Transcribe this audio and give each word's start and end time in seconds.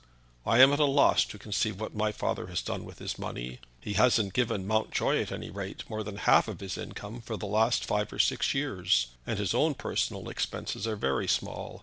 I 0.47 0.59
am 0.61 0.73
at 0.73 0.79
a 0.79 0.85
loss 0.85 1.25
to 1.25 1.37
conceive 1.37 1.79
what 1.79 1.93
my 1.93 2.11
father 2.11 2.47
has 2.47 2.63
done 2.63 2.85
with 2.85 2.97
his 2.97 3.19
money. 3.19 3.59
He 3.79 3.93
hasn't 3.93 4.33
given 4.33 4.65
Mountjoy, 4.65 5.21
at 5.21 5.31
any 5.31 5.51
rate, 5.51 5.87
more 5.91 6.03
than 6.03 6.17
a 6.17 6.21
half 6.21 6.47
of 6.47 6.59
his 6.59 6.75
income 6.75 7.21
for 7.21 7.37
the 7.37 7.45
last 7.45 7.85
five 7.85 8.11
or 8.11 8.17
six 8.17 8.55
years, 8.55 9.09
and 9.27 9.37
his 9.37 9.53
own 9.53 9.75
personal 9.75 10.27
expenses 10.27 10.87
are 10.87 10.95
very 10.95 11.27
small. 11.27 11.79